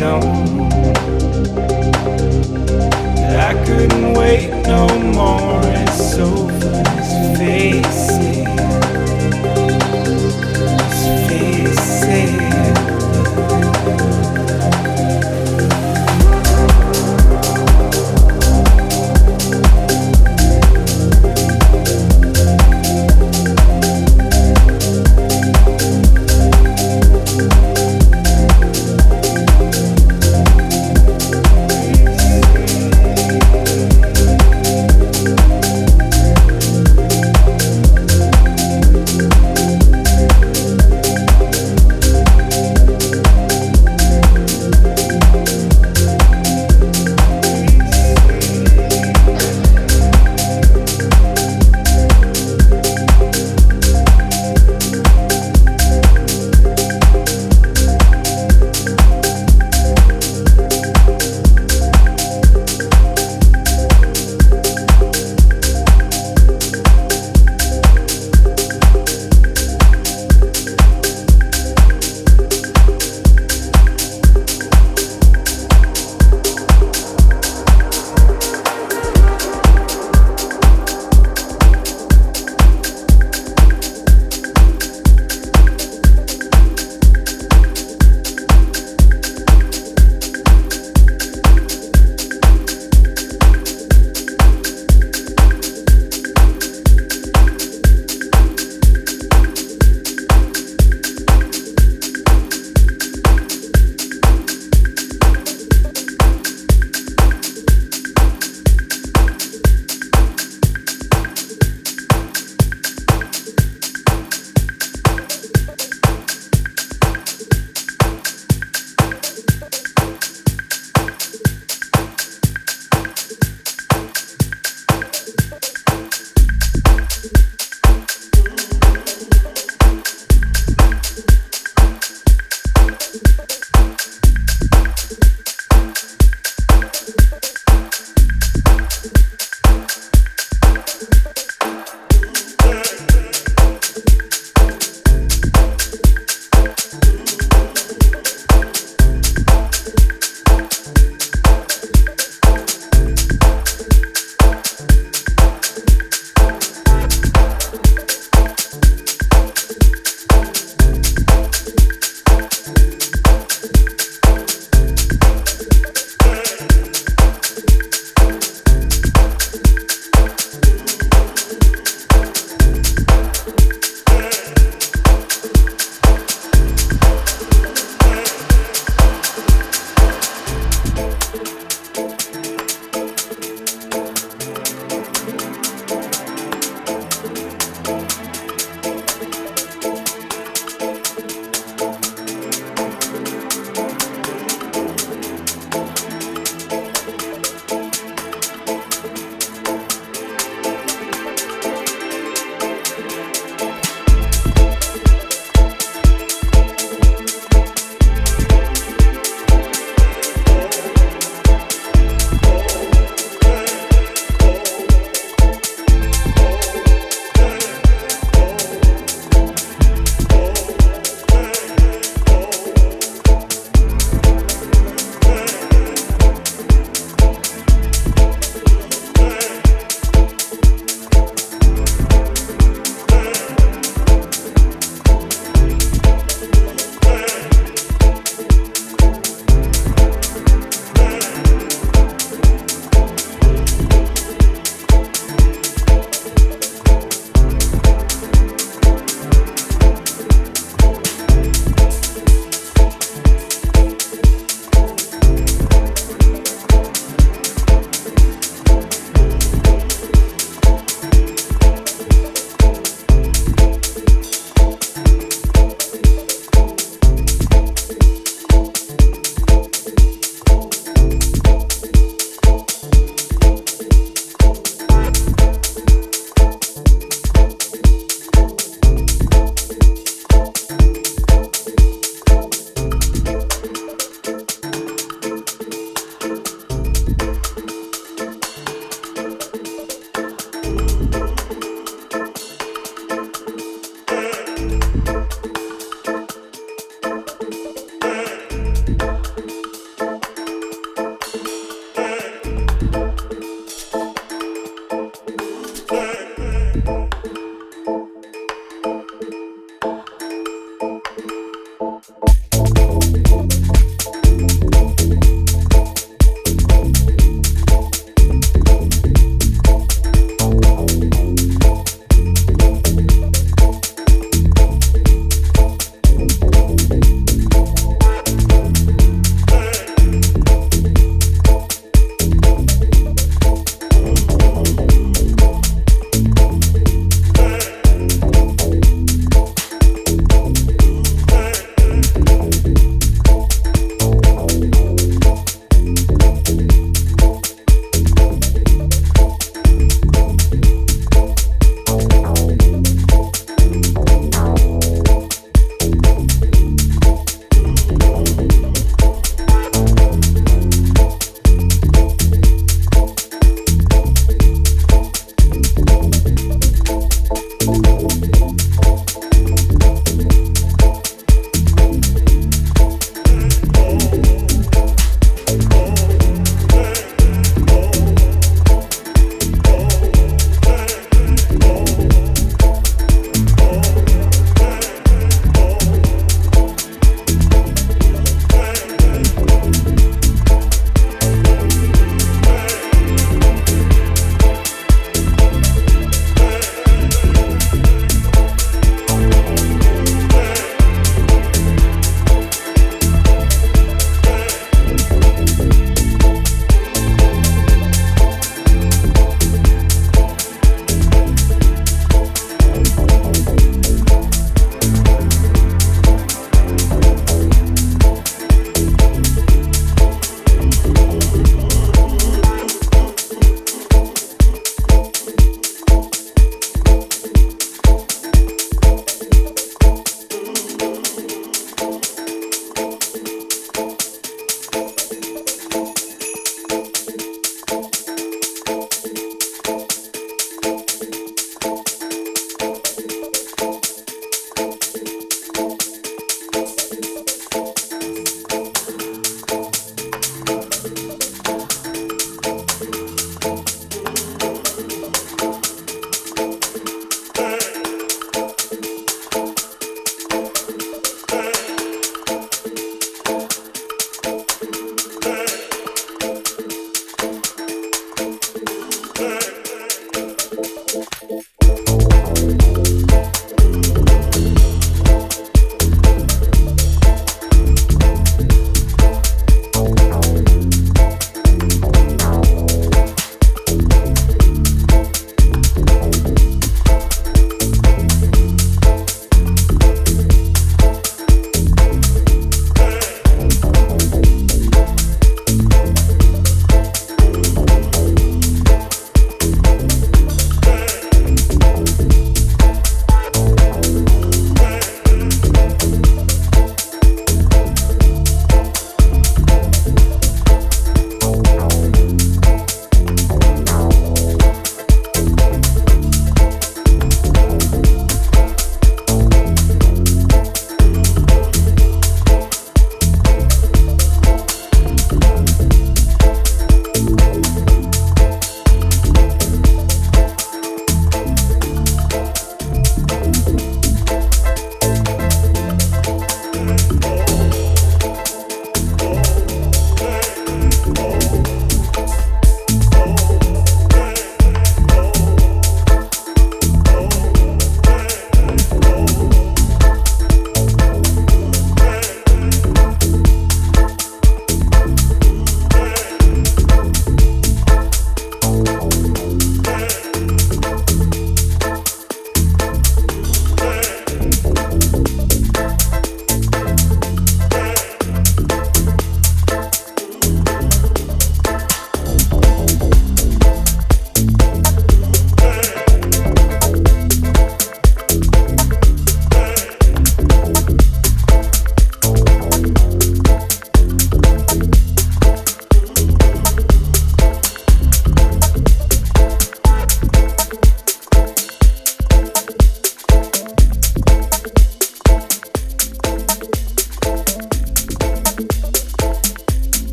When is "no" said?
0.00-0.20, 4.66-4.95